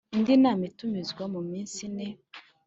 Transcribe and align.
indi 0.15 0.33
nama 0.43 0.63
itumizwa 0.71 1.23
mu 1.33 1.41
minsi 1.49 1.77
ine 1.87 2.07